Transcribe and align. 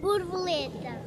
Borboleta. 0.00 1.02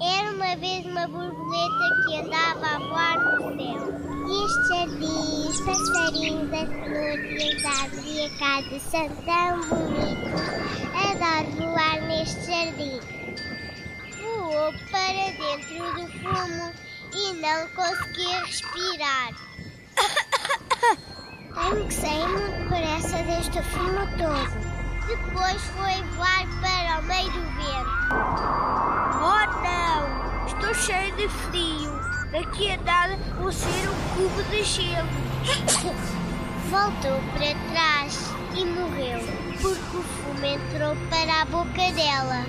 Era 0.00 0.32
uma 0.32 0.56
vez 0.56 0.86
uma 0.86 1.08
borboleta 1.08 2.02
que 2.06 2.16
andava 2.20 2.66
a 2.66 2.78
voar 2.78 3.18
no 3.18 3.50
céu. 3.58 4.00
E 4.30 5.48
os 5.48 5.60
passarinhos, 5.60 6.52
as 6.52 6.68
flores 6.68 7.42
e 7.42 7.50
as 7.50 7.64
árvores 7.64 8.20
a 8.20 8.38
casa 8.38 8.78
tão 9.26 9.60
bonitos. 9.68 10.40
Adoro 10.94 11.50
voar 11.56 12.00
neste 12.02 12.46
jardim. 12.46 13.00
Voou 14.20 14.72
para 14.90 15.24
dentro 15.32 15.82
do 15.94 16.06
fumo 16.20 16.72
e 17.12 17.32
não 17.34 17.68
conseguia 17.74 18.44
respirar. 18.44 19.30
Tenho 21.54 21.86
que 21.88 21.94
sair 21.94 22.28
muito 22.28 22.70
depressa 22.70 23.22
deste 23.24 23.62
fumo 23.62 24.06
todo. 24.16 24.70
Depois 25.06 25.60
foi 25.62 26.02
voar 26.14 26.46
para 26.60 27.00
o 27.00 27.02
meio 27.02 27.32
do 27.32 27.59
cheio 30.80 31.14
de 31.16 31.28
frio. 31.28 32.00
Daqui 32.32 32.70
a 32.70 32.76
nada 32.78 33.16
vou 33.38 33.52
ser 33.52 33.88
um 33.88 33.94
cubo 34.14 34.42
de 34.44 34.64
gelo. 34.64 35.08
Voltou 36.70 37.20
para 37.32 37.54
trás 37.72 38.30
e 38.56 38.64
morreu, 38.64 39.20
porque 39.60 39.96
o 39.96 40.02
fumo 40.02 40.44
entrou 40.44 40.96
para 41.10 41.42
a 41.42 41.44
boca 41.46 41.92
dela. 41.92 42.46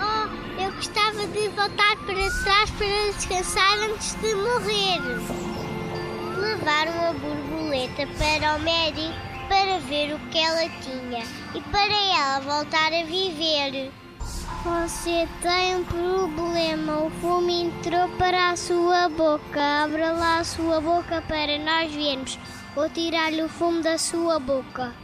Oh, 0.00 0.60
eu 0.60 0.72
gostava 0.72 1.26
de 1.26 1.48
voltar 1.50 1.96
para 2.06 2.30
trás 2.44 2.70
para 2.70 3.12
descansar 3.12 3.78
antes 3.78 4.14
de 4.14 4.34
morrer. 4.34 5.00
Levaram 6.38 7.08
a 7.08 7.12
borboleta 7.12 8.06
para 8.18 8.56
o 8.56 8.60
médico 8.60 9.14
para 9.48 9.78
ver 9.80 10.14
o 10.14 10.18
que 10.30 10.38
ela 10.38 10.68
tinha 10.80 11.24
e 11.54 11.60
para 11.70 11.94
ela 11.94 12.40
voltar 12.40 12.92
a 12.92 13.04
viver. 13.04 13.92
Você 14.64 15.28
tem 15.40 15.76
um 15.76 15.84
problema. 15.84 16.98
O 16.98 17.10
fumo 17.10 17.50
entrou 17.50 18.08
para 18.18 18.50
a 18.50 18.56
sua 18.56 19.08
boca. 19.08 19.84
Abra 19.84 20.12
lá 20.12 20.38
a 20.38 20.44
sua 20.44 20.80
boca 20.80 21.22
para 21.28 21.58
nós 21.58 21.92
vermos. 21.92 22.38
Vou 22.74 22.88
tirar-lhe 22.90 23.42
o 23.42 23.48
fumo 23.48 23.82
da 23.82 23.98
sua 23.98 24.38
boca. 24.38 24.94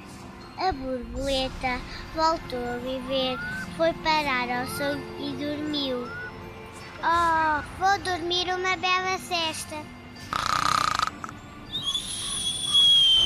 A 0.57 0.73
borboleta 0.73 1.81
voltou 2.15 2.59
a 2.59 2.79
viver, 2.79 3.37
foi 3.77 3.93
parar 3.95 4.49
ao 4.49 4.67
sonho 4.69 5.03
e 5.19 5.33
dormiu. 5.33 6.09
Oh, 7.03 7.63
vou 7.79 7.99
dormir 7.99 8.47
uma 8.55 8.77
bela 8.77 9.19
cesta. 9.19 9.77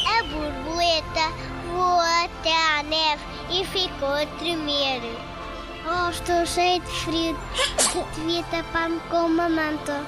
A 0.07 0.23
borboleta 0.23 1.33
voou 1.67 2.01
até 2.01 2.79
à 2.79 2.83
neve 2.83 3.23
e 3.51 3.65
ficou 3.67 4.15
a 4.15 4.25
tremer. 4.39 5.03
Oh, 5.91 6.11
estou 6.11 6.45
cheio 6.45 6.81
de 6.83 6.91
frio. 6.91 7.39
Devia 8.15 8.43
tapar-me 8.51 9.01
com 9.09 9.25
uma 9.25 9.49
manta. 9.49 10.05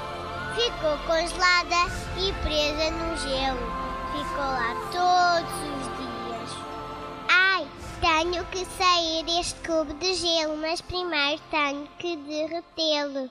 Ficou 0.55 0.99
congelada 1.07 1.91
e 2.19 2.33
presa 2.43 2.91
no 2.91 3.17
gelo. 3.17 3.91
Ficou 4.13 4.45
lá 4.45 4.75
todos 4.93 5.55
os 5.71 5.85
dias. 5.97 6.51
Ai, 7.31 7.67
tenho 8.03 8.45
que 8.47 8.67
sair 8.67 9.25
deste 9.25 9.55
cubo 9.67 9.95
de 9.95 10.15
gelo, 10.17 10.59
mas 10.59 10.83
primeiro 10.83 11.41
tenho 11.51 11.89
que 11.99 12.15
derretê-lo. 12.15 13.31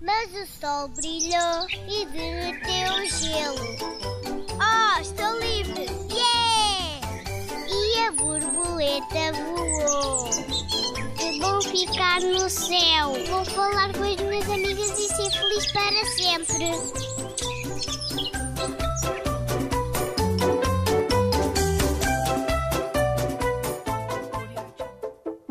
Mas 0.00 0.30
o 0.34 0.46
sol 0.60 0.88
brilhou 0.88 1.66
e 1.88 2.06
derreteu 2.06 2.94
o 2.94 3.06
gelo. 3.06 4.44
Oh, 4.54 5.00
estou 5.00 5.40
livre! 5.40 5.86
Yeah! 6.12 7.00
E 7.68 8.06
a 8.06 8.12
borboleta 8.12 9.32
voou. 9.32 9.53
Ficar 11.74 12.20
no 12.20 12.48
céu. 12.48 13.14
Vou 13.28 13.44
falar 13.46 13.92
com 13.94 14.04
as 14.04 14.16
minhas 14.20 14.48
amigas 14.48 14.96
e 14.96 15.08
ser 15.08 15.28
feliz 15.32 15.72
para 15.72 16.04
sempre. 16.06 16.70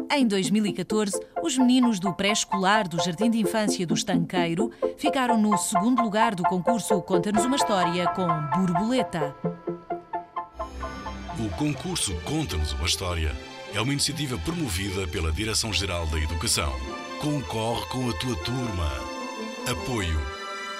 Em 0.09 0.25
2014, 0.25 1.19
os 1.41 1.57
meninos 1.57 1.99
do 1.99 2.13
pré-escolar 2.13 2.87
do 2.87 3.03
Jardim 3.03 3.29
de 3.29 3.39
Infância 3.41 3.85
do 3.85 3.93
Estanqueiro 3.93 4.71
ficaram 4.97 5.37
no 5.37 5.57
segundo 5.57 6.01
lugar 6.01 6.35
do 6.35 6.43
concurso 6.43 7.01
Conta-nos 7.01 7.43
uma 7.43 7.57
História 7.57 8.07
com 8.07 8.27
Borboleta. 8.57 9.35
O 11.37 11.49
concurso 11.57 12.15
Conta-nos 12.23 12.71
uma 12.71 12.85
História 12.85 13.35
é 13.73 13.81
uma 13.81 13.91
iniciativa 13.91 14.37
promovida 14.37 15.07
pela 15.07 15.31
Direção-Geral 15.31 16.05
da 16.07 16.19
Educação. 16.19 16.71
Concorre 17.19 17.85
com 17.87 18.09
a 18.09 18.13
tua 18.13 18.35
turma. 18.37 18.91
Apoio 19.67 20.19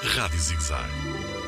Rádio 0.04 0.40
Zigzag. 0.40 1.43